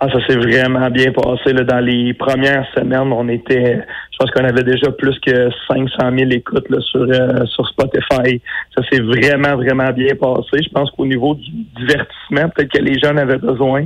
Ah, 0.00 0.08
ça 0.12 0.18
s'est 0.26 0.36
vraiment 0.36 0.90
bien 0.90 1.12
passé. 1.12 1.52
Là. 1.52 1.64
Dans 1.64 1.78
les 1.80 2.12
premières 2.14 2.66
semaines, 2.74 3.10
on 3.12 3.28
était, 3.28 3.80
je 4.12 4.16
pense 4.18 4.30
qu'on 4.32 4.44
avait 4.44 4.62
déjà 4.64 4.90
plus 4.90 5.18
que 5.20 5.48
500 5.68 6.10
000 6.18 6.30
écoutes 6.32 6.68
là, 6.68 6.78
sur, 6.80 7.00
euh, 7.02 7.46
sur 7.46 7.66
Spotify. 7.68 8.40
Ça 8.76 8.82
s'est 8.90 9.00
vraiment, 9.00 9.56
vraiment 9.56 9.90
bien 9.92 10.14
passé. 10.14 10.62
Je 10.62 10.68
pense 10.70 10.90
qu'au 10.90 11.06
niveau 11.06 11.34
du 11.36 11.50
divertissement, 11.78 12.50
peut-être 12.54 12.72
que 12.72 12.82
les 12.82 12.98
en 13.08 13.16
avaient 13.16 13.38
besoin. 13.38 13.84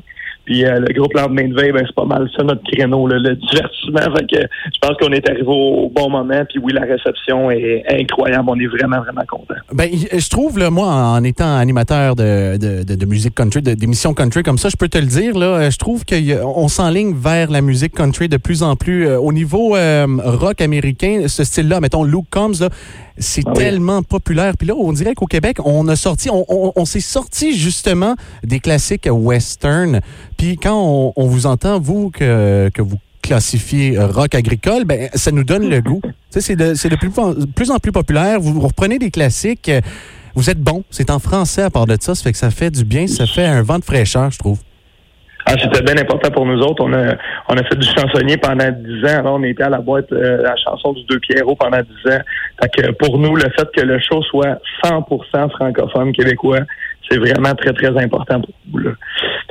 Puis 0.48 0.64
euh, 0.64 0.80
le 0.80 0.94
groupe 0.94 1.12
Lendemain 1.12 1.46
de 1.46 1.54
veille, 1.54 1.72
ben, 1.72 1.82
c'est 1.86 1.94
pas 1.94 2.06
mal 2.06 2.26
ça 2.34 2.42
notre 2.42 2.62
créneau, 2.72 3.06
là, 3.06 3.16
le 3.18 3.34
divertissement. 3.36 4.16
Fait 4.16 4.26
que 4.26 4.40
je 4.72 4.78
pense 4.80 4.96
qu'on 4.98 5.12
est 5.12 5.28
arrivé 5.28 5.44
au 5.46 5.90
bon 5.94 6.08
moment. 6.08 6.42
Puis 6.48 6.58
oui, 6.62 6.72
la 6.72 6.86
réception 6.86 7.50
est 7.50 7.84
incroyable. 8.00 8.44
On 8.48 8.58
est 8.58 8.66
vraiment, 8.66 9.00
vraiment 9.02 9.26
content. 9.28 9.60
Ben, 9.74 9.90
je 9.92 10.28
trouve, 10.30 10.58
là, 10.58 10.70
moi, 10.70 10.86
en 10.86 11.22
étant 11.22 11.54
animateur 11.58 12.16
de, 12.16 12.56
de, 12.56 12.82
de- 12.82 12.94
de 12.94 13.06
musique 13.06 13.34
country, 13.34 13.60
d'émissions 13.60 14.14
country 14.14 14.42
comme 14.42 14.56
ça, 14.56 14.70
je 14.70 14.76
peux 14.76 14.88
te 14.88 14.96
le 14.96 15.04
dire, 15.06 15.36
là, 15.38 15.68
je 15.68 15.76
trouve 15.76 16.04
qu'on 16.06 16.68
s'enligne 16.68 17.14
vers 17.14 17.50
la 17.50 17.60
musique 17.60 17.92
country 17.92 18.30
de 18.30 18.38
plus 18.38 18.62
en 18.62 18.74
plus. 18.74 19.06
Euh, 19.06 19.18
Au 19.18 19.34
niveau 19.34 19.76
euh, 19.76 20.06
rock 20.24 20.62
américain, 20.62 21.24
ce 21.28 21.44
style-là, 21.44 21.80
mettons 21.80 22.04
Luke 22.04 22.24
Combs, 22.30 22.58
là, 22.60 22.70
c'est 23.20 23.42
Ah 23.46 23.50
oui. 23.54 23.58
tellement 23.58 24.02
populaire. 24.02 24.54
Puis 24.56 24.68
là, 24.68 24.74
on 24.78 24.92
dirait 24.92 25.14
qu'au 25.14 25.26
Québec, 25.26 25.58
on 25.64 25.88
a 25.88 25.96
sorti, 25.96 26.30
on, 26.30 26.44
on- 26.48 26.72
on 26.74 26.84
s'est 26.86 27.00
sorti 27.00 27.52
justement 27.54 28.14
des 28.44 28.60
classiques 28.60 29.08
western. 29.10 30.00
Puis 30.38 30.56
quand 30.56 30.80
on, 30.80 31.12
on 31.16 31.26
vous 31.26 31.46
entend, 31.46 31.78
vous, 31.80 32.10
que, 32.10 32.70
que 32.72 32.80
vous 32.80 32.96
classifiez 33.22 33.98
euh, 33.98 34.06
rock 34.06 34.34
agricole, 34.34 34.84
ben, 34.86 35.08
ça 35.14 35.30
nous 35.32 35.44
donne 35.44 35.68
le 35.68 35.80
goût. 35.82 36.00
C'est 36.30 36.56
de, 36.56 36.72
de 36.88 36.96
plus, 36.96 37.10
en- 37.18 37.34
plus 37.54 37.70
en 37.70 37.78
plus 37.78 37.92
populaire. 37.92 38.40
Vous 38.40 38.60
reprenez 38.60 38.98
des 38.98 39.10
classiques. 39.10 39.68
euh, 39.68 39.80
Vous 40.34 40.48
êtes 40.48 40.60
bon. 40.60 40.84
C'est 40.90 41.10
en 41.10 41.18
français 41.18 41.62
à 41.62 41.70
part 41.70 41.86
de 41.86 41.96
ça. 42.00 42.14
Ça 42.14 42.22
fait 42.22 42.32
que 42.32 42.38
ça 42.38 42.50
fait 42.50 42.70
du 42.70 42.84
bien. 42.84 43.06
Ça 43.06 43.26
fait 43.26 43.44
un 43.44 43.62
vent 43.62 43.78
de 43.78 43.84
fraîcheur, 43.84 44.30
je 44.30 44.38
trouve. 44.38 44.60
Ah, 45.46 45.54
c'était 45.60 45.82
bien 45.82 45.96
important 45.96 46.30
pour 46.30 46.44
nous 46.44 46.60
autres. 46.60 46.84
On 46.84 46.92
a, 46.92 47.14
on 47.48 47.56
a 47.56 47.64
fait 47.64 47.76
du 47.76 47.86
chansonnier 47.86 48.36
pendant 48.36 48.70
dix 48.70 49.02
ans. 49.06 49.18
Alors, 49.20 49.36
on 49.36 49.42
était 49.44 49.62
à 49.62 49.70
la 49.70 49.80
boîte 49.80 50.12
euh, 50.12 50.42
la 50.42 50.54
chanson 50.56 50.92
du 50.92 51.02
Deux 51.04 51.18
Pierrot 51.20 51.56
pendant 51.56 51.78
dix 51.78 52.12
ans. 52.12 52.18
Fait 52.62 52.68
que 52.76 52.90
pour 52.92 53.18
nous, 53.18 53.34
le 53.34 53.44
fait 53.56 53.66
que 53.74 53.80
le 53.80 53.98
show 53.98 54.22
soit 54.24 54.58
100% 54.84 55.50
francophone 55.50 56.12
québécois, 56.12 56.60
c'est 57.10 57.18
vraiment 57.18 57.54
très, 57.54 57.72
très 57.72 57.96
important 58.02 58.40
pour 58.40 58.54
nous. 58.72 58.78
Là. 58.78 58.90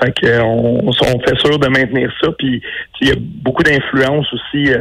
Fait 0.03 0.11
que 0.11 0.41
on, 0.41 0.87
on 0.87 1.19
fait 1.21 1.37
sûr 1.39 1.57
de 1.59 1.67
maintenir 1.67 2.11
ça. 2.21 2.29
Puis 2.37 2.61
il 3.01 3.07
y 3.09 3.11
a 3.11 3.15
beaucoup 3.17 3.63
d'influence 3.63 4.31
aussi. 4.33 4.71
euh, 4.73 4.79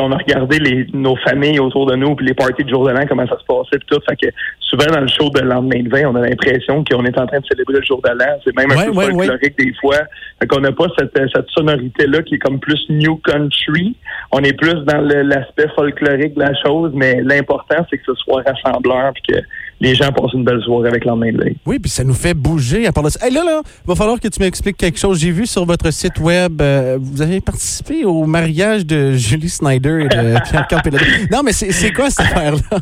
on 0.00 0.10
a 0.10 0.16
regardé 0.16 0.58
les, 0.58 0.88
nos 0.92 1.14
familles 1.18 1.60
autour 1.60 1.86
de 1.86 1.94
nous, 1.94 2.16
puis 2.16 2.26
les 2.26 2.34
parties 2.34 2.64
de 2.64 2.68
jour 2.68 2.84
de 2.84 2.90
l'an, 2.90 3.06
comment 3.08 3.28
ça 3.28 3.38
se 3.38 3.44
passait, 3.44 3.78
puis 3.78 3.86
tout. 3.88 4.00
Fait 4.08 4.16
que 4.16 4.26
souvent, 4.58 4.86
dans 4.92 5.00
le 5.02 5.06
show 5.06 5.30
de 5.30 5.40
lendemain 5.40 5.84
de 5.84 5.88
veille, 5.88 6.04
on 6.06 6.16
a 6.16 6.20
l'impression 6.20 6.82
qu'on 6.82 7.04
est 7.04 7.16
en 7.16 7.26
train 7.28 7.38
de 7.38 7.46
célébrer 7.46 7.74
le 7.78 7.84
jour 7.84 8.02
de 8.02 8.08
l'an. 8.10 8.36
C'est 8.44 8.56
même 8.56 8.72
un 8.72 8.76
Ouais, 8.76 8.84
peu 8.86 8.90
ouais, 8.90 9.04
ouais. 9.12 9.26
folklorique 9.28 9.56
des 9.56 9.72
fois. 9.80 9.98
Fait 10.40 10.48
qu'on 10.48 10.58
n'a 10.62 10.72
pas 10.72 10.86
cette, 10.98 11.16
cette 11.32 11.48
sonorité-là 11.50 12.22
qui 12.22 12.34
est 12.34 12.38
comme 12.38 12.58
plus 12.58 12.84
new 12.90 13.14
country. 13.18 13.94
On 14.32 14.40
est 14.40 14.54
plus 14.58 14.74
dans 14.84 15.00
l'aspect 15.00 15.68
folklorique 15.76 16.34
de 16.34 16.40
la 16.40 16.54
chose, 16.66 16.90
mais 16.92 17.20
l'important, 17.22 17.86
c'est 17.88 17.98
que 17.98 18.04
ce 18.04 18.14
soit 18.14 18.42
rassembleur, 18.44 19.12
puis 19.12 19.34
que 19.36 19.40
les 19.84 19.94
gens 19.94 20.10
passent 20.12 20.32
une 20.32 20.44
belle 20.44 20.60
soirée 20.62 20.88
avec 20.88 21.04
lendemain 21.04 21.30
de 21.32 21.38
veille. 21.38 21.56
Oui, 21.66 21.78
puis 21.78 21.90
ça 21.90 22.02
nous 22.04 22.14
fait 22.14 22.34
bouger 22.34 22.86
à 22.86 22.92
part 22.92 23.04
de 23.04 23.10
ça. 23.10 23.24
Hey, 23.26 23.32
là, 23.32 23.42
là, 23.44 23.62
va 23.86 23.94
falloir 23.94 24.18
que 24.18 24.28
tu 24.28 24.40
m'expliques 24.40 24.76
quelque 24.76 24.98
chose. 24.98 25.18
J'ai 25.20 25.30
vu 25.30 25.46
sur 25.46 25.64
votre 25.66 25.90
site 25.92 26.18
web, 26.18 26.60
euh, 26.62 26.98
vous 27.00 27.20
avez 27.22 27.40
participé 27.40 28.04
au 28.04 28.24
mariage 28.26 28.86
de 28.86 29.12
Julie 29.16 29.48
Snyder 29.48 30.00
et 30.04 30.08
de 30.08 30.40
Pierre 30.50 30.66
Campello. 30.68 30.98
Non, 31.30 31.42
mais 31.44 31.52
c'est 31.52 31.92
quoi 31.92 32.10
cette 32.10 32.26
affaire-là? 32.26 32.78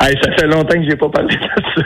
Hey, 0.00 0.14
ça 0.22 0.30
fait 0.38 0.46
longtemps 0.46 0.74
que 0.80 0.88
j'ai 0.88 0.96
pas 0.96 1.08
parlé 1.08 1.34
de 1.34 1.40
ça. 1.42 1.82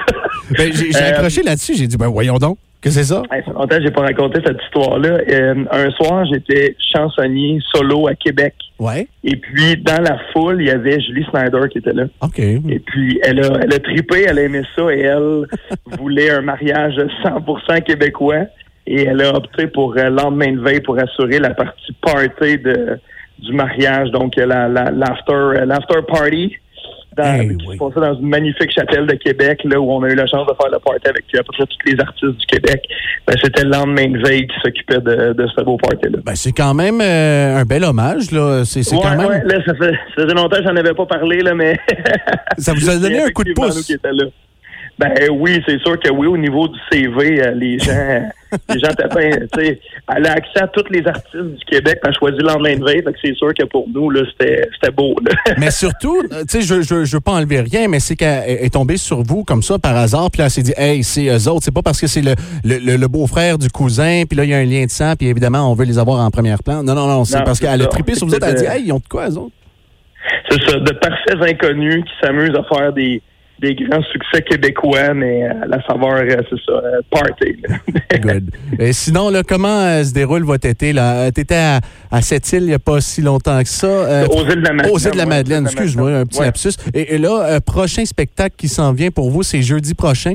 Ben, 0.58 0.70
j'ai 0.72 0.92
j'ai 0.92 0.98
Euh, 1.02 1.08
accroché 1.10 1.42
là-dessus. 1.42 1.74
J'ai 1.76 1.86
dit, 1.86 1.96
ben 1.96 2.08
voyons 2.08 2.36
donc, 2.36 2.58
que 2.80 2.90
c'est 2.90 3.04
ça? 3.04 3.22
Hey, 3.30 3.40
ça 3.40 3.46
fait 3.46 3.52
longtemps 3.52 3.76
que 3.76 3.82
j'ai 3.82 3.90
pas 3.90 4.00
raconté 4.02 4.40
cette 4.44 4.62
histoire-là. 4.64 5.18
Euh, 5.28 5.64
un 5.70 5.90
soir, 5.90 6.24
j'étais 6.26 6.76
chansonnier 6.92 7.60
solo 7.74 8.08
à 8.08 8.14
Québec. 8.14 8.54
Ouais. 8.78 9.06
Et 9.22 9.36
puis, 9.36 9.76
dans 9.76 10.02
la 10.02 10.18
foule, 10.32 10.56
il 10.60 10.68
y 10.68 10.70
avait 10.70 11.00
Julie 11.00 11.26
Snyder 11.30 11.68
qui 11.70 11.78
était 11.78 11.92
là. 11.92 12.04
OK. 12.22 12.38
Et 12.38 12.80
puis, 12.84 13.20
elle 13.22 13.44
a, 13.44 13.58
elle 13.62 13.74
a 13.74 13.78
trippé, 13.78 14.24
elle 14.26 14.38
a 14.38 14.42
aimé 14.42 14.62
ça 14.74 14.90
et 14.92 15.00
elle 15.00 15.46
voulait 15.98 16.30
un 16.30 16.40
mariage 16.40 16.96
100% 17.22 17.82
québécois. 17.82 18.46
Et 18.86 19.04
elle 19.04 19.20
a 19.22 19.34
opté 19.34 19.66
pour 19.66 19.96
euh, 19.96 20.08
lendemain 20.08 20.52
de 20.52 20.60
veille 20.60 20.80
pour 20.80 20.98
assurer 20.98 21.38
la 21.38 21.50
partie 21.50 21.92
party 22.00 22.58
de, 22.58 22.98
du 23.38 23.52
mariage, 23.52 24.10
donc 24.10 24.36
euh, 24.38 24.46
la, 24.46 24.68
la, 24.68 24.90
l'after, 24.90 25.32
euh, 25.32 25.64
l'after 25.64 26.00
party. 26.06 26.56
Dans, 27.16 27.40
Eh 27.42 27.56
qui 27.56 27.66
oui. 27.66 27.76
dans 27.78 28.14
une 28.14 28.28
magnifique 28.28 28.70
chapelle 28.72 29.06
de 29.06 29.14
Québec, 29.14 29.60
là 29.64 29.80
où 29.80 29.90
on 29.90 30.02
a 30.04 30.08
eu 30.08 30.14
la 30.14 30.26
chance 30.26 30.46
de 30.46 30.52
faire 30.54 30.70
le 30.70 30.78
party 30.78 31.08
avec 31.08 31.24
euh, 31.34 31.40
à 31.40 31.42
peu 31.42 31.52
près 31.52 31.66
tous 31.66 31.90
les 31.92 32.00
artistes 32.00 32.36
du 32.38 32.46
Québec. 32.46 32.82
Ben, 33.26 33.34
c'était 33.42 33.64
le 33.64 33.70
lendemain 33.70 34.08
de 34.10 34.18
veille 34.26 34.46
qui 34.46 34.54
s'occupait 34.64 35.00
de, 35.00 35.32
de 35.32 35.46
ce 35.48 35.60
beau 35.62 35.76
party-là. 35.76 36.18
Ben, 36.24 36.34
c'est 36.36 36.52
quand 36.52 36.72
même 36.74 37.00
euh, 37.00 37.56
un 37.58 37.64
bel 37.64 37.82
hommage, 37.84 38.30
là. 38.30 38.64
C'est 38.64 38.80
Ouais, 38.92 38.98
quand 39.02 39.16
même. 39.16 39.26
ouais, 39.28 39.42
là, 39.44 39.58
ça, 39.66 39.74
fait, 39.74 39.90
ça 39.90 40.22
faisait 40.22 40.34
longtemps 40.34 40.56
que 40.58 40.62
j'en 40.64 40.76
avais 40.76 40.94
pas 40.94 41.06
parlé, 41.06 41.40
là, 41.40 41.54
mais. 41.54 41.76
Ça 42.58 42.72
vous 42.74 42.88
a 42.88 42.96
donné 42.96 43.20
un 43.22 43.30
coup 43.30 43.44
de 43.44 43.52
pouce. 43.52 43.90
Ben 45.00 45.14
oui, 45.30 45.62
c'est 45.66 45.80
sûr 45.80 45.98
que 45.98 46.10
oui, 46.10 46.26
au 46.26 46.36
niveau 46.36 46.68
du 46.68 46.78
CV, 46.92 47.40
euh, 47.42 47.52
les 47.52 47.78
gens, 47.78 48.28
les 48.68 48.78
gens 48.78 48.92
tapaient, 48.92 49.46
tu 49.50 49.64
sais, 49.64 49.80
elle 50.14 50.26
a 50.26 50.32
accès 50.32 50.60
à 50.60 50.66
tous 50.68 50.84
les 50.90 51.06
artistes 51.06 51.34
du 51.56 51.64
Québec, 51.64 52.00
elle 52.02 52.10
a 52.10 52.12
choisi 52.12 52.36
le 52.36 52.44
lendemain 52.48 52.76
de 52.76 52.84
veille, 52.84 53.02
que 53.02 53.10
c'est 53.24 53.34
sûr 53.34 53.54
que 53.54 53.64
pour 53.64 53.86
nous, 53.88 54.10
là, 54.10 54.20
c'était, 54.30 54.68
c'était 54.74 54.92
beau, 54.92 55.14
là. 55.24 55.32
Mais 55.58 55.70
surtout, 55.70 56.22
tu 56.28 56.36
sais, 56.48 56.60
je, 56.60 56.82
je, 56.82 57.06
je 57.06 57.16
veux 57.16 57.20
pas 57.20 57.32
enlever 57.32 57.60
rien, 57.62 57.88
mais 57.88 57.98
c'est 57.98 58.14
qu'elle 58.14 58.44
est 58.46 58.74
tombée 58.74 58.98
sur 58.98 59.22
vous 59.22 59.42
comme 59.42 59.62
ça 59.62 59.78
par 59.78 59.96
hasard, 59.96 60.30
puis 60.30 60.40
là, 60.40 60.44
elle 60.44 60.50
s'est 60.50 60.62
dit, 60.62 60.74
hey, 60.76 61.02
c'est 61.02 61.28
eux 61.28 61.48
autres. 61.48 61.62
C'est 61.64 61.74
pas 61.74 61.80
parce 61.82 61.98
que 61.98 62.06
c'est 62.06 62.20
le, 62.20 62.34
le, 62.62 62.96
le- 62.98 63.08
beau-frère 63.08 63.56
du 63.56 63.70
cousin, 63.70 64.24
puis 64.28 64.36
là, 64.36 64.44
il 64.44 64.50
y 64.50 64.54
a 64.54 64.58
un 64.58 64.64
lien 64.66 64.84
de 64.84 64.90
sang, 64.90 65.14
puis 65.18 65.28
évidemment, 65.28 65.70
on 65.70 65.74
veut 65.74 65.86
les 65.86 65.98
avoir 65.98 66.20
en 66.20 66.30
première 66.30 66.62
plan. 66.62 66.82
Non, 66.82 66.94
non, 66.94 67.06
non, 67.06 67.24
c'est 67.24 67.42
parce 67.42 67.58
qu'elle 67.58 67.80
a 67.80 67.86
trippé 67.86 68.14
sur 68.16 68.26
vous 68.26 68.34
autres, 68.34 68.46
elle 68.46 68.56
a 68.56 68.60
dit, 68.60 68.66
hey, 68.66 68.82
ils 68.84 68.92
ont 68.92 68.98
de 68.98 69.08
quoi, 69.08 69.30
eux 69.30 69.38
autres? 69.38 69.54
C'est 70.50 70.60
ça, 70.68 70.78
de 70.78 70.92
parfaits 70.92 71.42
inconnus 71.42 72.04
qui 72.04 72.12
s'amusent 72.26 72.54
à 72.54 72.62
faire 72.64 72.92
des, 72.92 73.22
des 73.60 73.74
grands 73.74 74.02
succès 74.02 74.42
québécois, 74.42 75.12
mais 75.14 75.44
à 75.44 75.66
la 75.66 75.82
saveur, 75.86 76.14
euh, 76.14 76.42
c'est 76.48 76.56
ça, 76.66 76.72
euh, 76.72 77.00
party. 77.10 77.56
Good. 78.22 78.50
Et 78.78 78.92
sinon, 78.92 79.28
là, 79.30 79.42
comment 79.46 79.80
euh, 79.82 80.02
se 80.04 80.12
déroule 80.12 80.44
votre 80.44 80.66
été? 80.68 80.92
Tu 81.34 81.40
étais 81.40 81.54
à, 81.56 81.80
à 82.10 82.22
cette 82.22 82.50
île 82.52 82.62
il 82.62 82.66
n'y 82.68 82.74
a 82.74 82.78
pas 82.78 83.00
si 83.00 83.20
longtemps 83.22 83.60
que 83.62 83.68
ça. 83.68 83.86
Euh, 83.86 84.26
Aux 84.28 84.44
îles 84.44 84.60
de 84.62 84.66
la 84.66 84.72
Madeleine. 84.72 84.92
Aux 84.94 84.98
îles 84.98 85.10
de 85.12 85.16
la 85.18 85.26
Madeleine, 85.26 85.64
excuse-moi, 85.66 86.10
un 86.10 86.24
petit 86.26 86.40
Ouais. 86.40 86.46
lapsus. 86.46 86.70
Et, 86.94 87.14
et 87.14 87.18
là, 87.18 87.44
euh, 87.44 87.60
prochain 87.60 88.04
spectacle 88.04 88.54
qui 88.56 88.68
s'en 88.68 88.92
vient 88.92 89.10
pour 89.10 89.30
vous, 89.30 89.42
c'est 89.42 89.62
jeudi 89.62 89.94
prochain? 89.94 90.34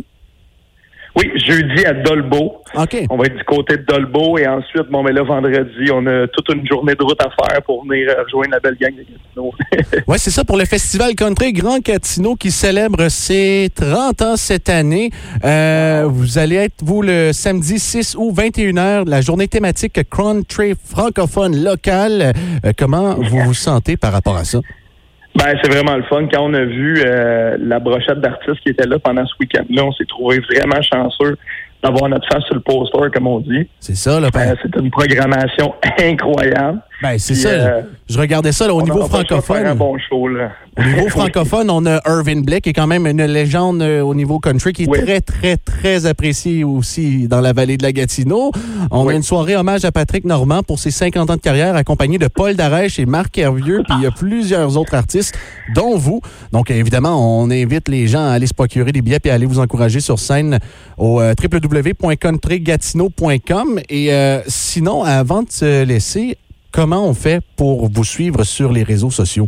Oui, 1.18 1.32
jeudi 1.36 1.86
à 1.86 1.94
Dolbeau. 1.94 2.62
OK. 2.76 3.06
On 3.10 3.18
va 3.18 3.26
être 3.26 3.38
du 3.38 3.44
côté 3.46 3.78
de 3.78 3.84
Dolbeau 3.84 4.38
et 4.38 4.46
ensuite, 4.48 4.88
bon, 4.92 5.02
mais 5.02 5.14
là, 5.14 5.24
vendredi, 5.24 5.90
on 5.94 6.06
a 6.08 6.28
toute 6.28 6.50
une 6.54 6.68
journée 6.68 6.94
de 6.94 7.04
route 7.04 7.20
à 7.22 7.30
faire 7.30 7.62
pour 7.64 7.86
venir 7.86 8.14
rejoindre 8.26 8.52
la 8.52 8.60
belle 8.60 8.76
gang 8.80 8.92
de 8.92 9.04
Gatineau. 9.04 9.54
Oui, 10.08 10.18
c'est 10.20 10.32
ça 10.32 10.44
pour 10.44 10.58
le 10.58 10.66
Festival 10.66 11.16
Country 11.16 11.54
Grand 11.54 11.80
Catino 11.80 12.36
qui 12.36 12.52
célèbre 12.52 13.08
ses 13.10 13.70
30 13.74 14.22
ans 14.22 14.36
cette 14.36 14.68
année. 14.70 15.10
Euh, 15.44 16.06
vous 16.08 16.38
allez 16.38 16.56
être, 16.56 16.84
vous, 16.84 17.02
le 17.02 17.32
samedi 17.32 17.80
6 17.80 18.16
août, 18.18 18.34
21h, 18.36 19.08
la 19.08 19.22
journée 19.22 19.48
thématique 19.48 20.00
Country 20.10 20.74
francophone 20.84 21.64
local. 21.64 22.34
Euh, 22.66 22.74
comment 22.78 23.16
vous 23.16 23.40
vous 23.40 23.54
sentez 23.54 23.96
par 23.96 24.12
rapport 24.12 24.36
à 24.36 24.44
ça? 24.44 24.60
Ben, 25.36 25.54
c'est 25.62 25.70
vraiment 25.70 25.98
le 25.98 26.04
fun. 26.04 26.28
Quand 26.32 26.44
on 26.44 26.54
a 26.54 26.64
vu 26.64 27.04
euh, 27.06 27.58
la 27.60 27.80
brochette 27.80 28.22
d'artistes 28.22 28.62
qui 28.62 28.70
était 28.70 28.88
là 28.88 29.00
pendant 29.00 29.26
ce 29.26 29.34
week-end-là, 29.40 29.84
on 29.84 29.92
s'est 29.92 30.06
trouvé 30.06 30.40
vraiment 30.40 30.82
chanceux 30.82 31.38
d'avoir 31.84 32.10
notre 32.10 32.28
face 32.28 32.44
sur 32.46 32.56
le 32.56 32.62
poster, 32.62 33.12
comme 33.14 33.28
on 33.28 33.40
dit. 33.42 33.68
C'est 33.80 33.96
ça, 33.96 34.20
là. 34.20 34.30
Ben, 34.34 34.56
c'est 34.62 34.76
une 34.80 34.90
programmation 34.90 35.76
incroyable. 36.00 36.82
Ben, 37.02 37.18
c'est 37.20 37.36
ça. 37.36 37.50
euh, 37.50 37.82
Je 38.10 38.18
regardais 38.20 38.52
ça 38.52 38.68
là, 38.68 38.74
au 38.74 38.82
niveau 38.82 39.06
francophone. 39.08 39.66
un 39.66 39.76
bon 39.76 39.96
show, 40.10 40.28
là. 40.28 40.52
Au 40.78 40.84
niveau 40.84 41.08
francophone, 41.16 41.70
on 41.70 41.86
a 41.86 42.02
Irvin 42.06 42.42
Blake, 42.42 42.64
qui 42.64 42.70
est 42.72 42.74
quand 42.74 42.88
même 42.88 43.06
une 43.08 43.24
légende 43.26 43.82
euh, 43.82 44.02
au 44.02 44.14
niveau 44.16 44.40
country, 44.40 44.74
qui 44.74 44.84
est 44.84 44.88
Oui. 44.88 45.02
très, 45.04 45.22
très, 45.22 45.58
très 45.58 46.06
apprécié 46.06 46.64
aussi 46.64 47.28
dans 47.28 47.42
la 47.42 47.54
vallée 47.54 47.78
de 47.78 47.84
la 47.84 47.92
Gatineau. 47.94 48.52
On 48.92 49.06
Oui. 49.06 49.14
a 49.14 49.18
une 49.18 49.24
soirée 49.24 49.56
hommage 49.56 49.86
à 49.86 49.92
Patrick 49.92 50.26
Normand 50.26 50.64
pour 50.64 50.80
ses 50.80 50.92
50 50.92 51.30
ans 51.30 51.36
de 51.36 51.42
carrière, 51.42 51.76
accompagné 51.76 52.18
de 52.18 52.28
Paul 52.28 52.56
Darèche 52.56 52.98
et 53.00 53.06
Marc 53.06 53.38
Hervieux, 53.38 53.84
puis 53.88 53.96
il 54.00 54.04
y 54.04 54.08
a 54.08 54.12
plusieurs 54.12 54.78
autres 54.78 54.96
artistes, 54.96 55.38
dont 55.74 55.96
vous. 55.98 56.22
Donc, 56.52 56.70
évidemment, 56.72 57.40
on 57.42 57.50
invite 57.52 57.88
les 57.90 58.08
gens 58.08 58.26
à 58.26 58.32
aller 58.32 58.48
se 58.48 58.54
procurer 58.54 58.92
des 58.92 59.02
billets 59.02 59.20
et 59.24 59.30
à 59.30 59.34
aller 59.36 59.46
vous 59.46 59.60
encourager 59.60 60.00
sur 60.02 60.20
scène 60.20 60.60
au 60.98 61.22
euh, 61.22 61.34
www.countrygatineau.com. 61.42 63.80
Et 63.90 64.14
euh, 64.14 64.42
sinon, 64.48 65.04
avant 65.04 65.44
de 65.44 65.52
se 65.52 65.84
laisser, 65.84 66.38
comment 66.76 67.08
on 67.08 67.14
fait 67.14 67.42
pour 67.56 67.88
vous 67.90 68.04
suivre 68.04 68.44
sur 68.44 68.72
les 68.72 68.84
réseaux 68.84 69.10
sociaux? 69.10 69.48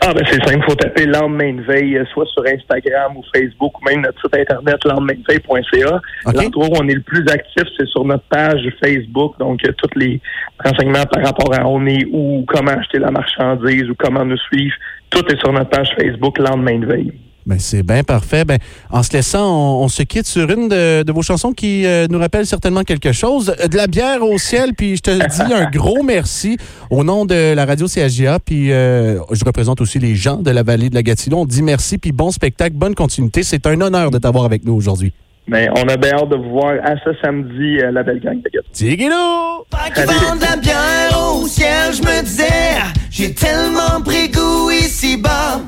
Ah, 0.00 0.12
ben, 0.12 0.24
c'est 0.30 0.42
simple. 0.44 0.58
Il 0.58 0.64
faut 0.64 0.74
taper 0.74 1.06
lendemain 1.06 1.54
de 1.54 1.62
veille, 1.62 1.96
euh, 1.98 2.04
soit 2.12 2.26
sur 2.26 2.44
Instagram 2.46 3.16
ou 3.16 3.22
Facebook 3.34 3.80
ou 3.80 3.84
même 3.84 4.02
notre 4.02 4.20
site 4.20 4.34
internet 4.34 4.76
lendemaindeveille.ca. 4.84 6.00
OK. 6.26 6.34
L'endroit 6.34 6.68
où 6.68 6.82
on 6.82 6.88
est 6.88 6.94
le 6.94 7.02
plus 7.02 7.24
actif, 7.28 7.64
c'est 7.76 7.86
sur 7.88 8.04
notre 8.04 8.24
page 8.24 8.62
Facebook. 8.82 9.38
Donc, 9.38 9.60
euh, 9.66 9.72
tous 9.76 9.98
les 9.98 10.20
renseignements 10.64 11.04
par 11.06 11.24
rapport 11.24 11.52
à 11.54 11.66
on 11.66 11.84
est 11.86 12.04
où, 12.10 12.44
comment 12.46 12.72
acheter 12.72 12.98
la 12.98 13.10
marchandise 13.10 13.88
ou 13.90 13.94
comment 13.96 14.24
nous 14.24 14.38
suivre, 14.38 14.74
tout 15.10 15.24
est 15.26 15.38
sur 15.38 15.52
notre 15.52 15.70
page 15.70 15.94
Facebook 15.98 16.38
lendemain 16.38 16.78
de 16.78 16.86
veille. 16.86 17.12
Ben, 17.46 17.60
c'est 17.60 17.84
bien 17.84 18.02
parfait. 18.02 18.44
Ben, 18.44 18.58
en 18.90 19.04
se 19.04 19.12
laissant, 19.12 19.46
on, 19.78 19.84
on 19.84 19.88
se 19.88 20.02
quitte 20.02 20.26
sur 20.26 20.50
une 20.50 20.68
de, 20.68 21.04
de 21.04 21.12
vos 21.12 21.22
chansons 21.22 21.52
qui 21.52 21.86
euh, 21.86 22.06
nous 22.10 22.18
rappelle 22.18 22.44
certainement 22.44 22.82
quelque 22.82 23.12
chose. 23.12 23.54
Euh, 23.62 23.68
De 23.68 23.76
la 23.76 23.86
bière 23.86 24.22
au 24.22 24.36
ciel, 24.36 24.72
puis 24.76 24.96
je 24.96 25.02
te 25.02 25.10
dis 25.10 25.52
un 25.54 25.70
gros 25.70 26.02
merci 26.02 26.56
au 26.90 27.04
nom 27.04 27.24
de 27.24 27.54
la 27.54 27.64
radio 27.64 27.86
CHGA, 27.86 28.40
puis 28.44 28.72
euh, 28.72 29.20
je 29.30 29.44
représente 29.44 29.80
aussi 29.80 30.00
les 30.00 30.16
gens 30.16 30.38
de 30.38 30.50
la 30.50 30.64
vallée 30.64 30.90
de 30.90 30.96
la 30.96 31.04
Gatineau. 31.04 31.38
On 31.38 31.44
dit 31.46 31.62
merci, 31.62 31.98
puis 31.98 32.10
bon 32.10 32.32
spectacle, 32.32 32.74
bonne 32.74 32.96
continuité. 32.96 33.44
C'est 33.44 33.64
un 33.66 33.80
honneur 33.80 34.10
de 34.10 34.18
t'avoir 34.18 34.44
avec 34.44 34.64
nous 34.64 34.74
aujourd'hui. 34.74 35.12
Mais 35.48 35.68
on 35.76 35.88
a 35.88 35.96
bien 35.96 36.14
hâte 36.14 36.28
de 36.28 36.34
vous 36.36 36.50
voir 36.50 36.74
à 36.82 36.96
ce 37.04 37.10
samedi, 37.22 37.78
euh, 37.78 37.92
la 37.92 38.02
belle 38.02 38.18
gang 38.18 38.38
de 38.42 38.50
Gatineau. 38.52 38.72
Tigino! 38.72 39.64
Pas 39.70 39.90
qu'ils 39.94 40.04
vendent 40.06 40.40
de 40.40 40.44
la 40.44 40.56
bière 40.56 41.32
au 41.32 41.46
ciel, 41.46 41.92
je 41.92 42.02
me 42.02 42.24
disais, 42.24 42.44
j'ai 43.12 43.32
tellement 43.32 44.02
pris 44.04 44.28
goût 44.30 44.70
ici-bas. 44.72 45.60